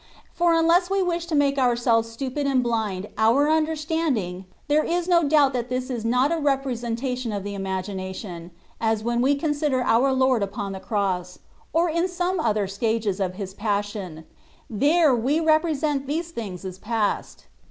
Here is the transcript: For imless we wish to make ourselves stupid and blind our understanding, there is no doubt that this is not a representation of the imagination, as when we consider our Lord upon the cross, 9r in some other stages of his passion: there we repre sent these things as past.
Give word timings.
For 0.33 0.55
imless 0.55 0.89
we 0.89 1.03
wish 1.03 1.27
to 1.27 1.35
make 1.35 1.59
ourselves 1.59 2.09
stupid 2.11 2.47
and 2.47 2.63
blind 2.63 3.07
our 3.19 3.47
understanding, 3.51 4.45
there 4.67 4.83
is 4.83 5.07
no 5.07 5.21
doubt 5.29 5.53
that 5.53 5.69
this 5.69 5.91
is 5.91 6.03
not 6.03 6.31
a 6.31 6.39
representation 6.39 7.31
of 7.31 7.43
the 7.43 7.53
imagination, 7.53 8.49
as 8.79 9.03
when 9.03 9.21
we 9.21 9.35
consider 9.35 9.83
our 9.83 10.11
Lord 10.11 10.41
upon 10.41 10.71
the 10.71 10.79
cross, 10.79 11.37
9r 11.75 11.93
in 11.93 12.07
some 12.07 12.39
other 12.39 12.65
stages 12.65 13.19
of 13.19 13.35
his 13.35 13.53
passion: 13.53 14.25
there 14.67 15.15
we 15.15 15.37
repre 15.39 15.75
sent 15.75 16.07
these 16.07 16.31
things 16.31 16.65
as 16.65 16.79
past. 16.79 17.45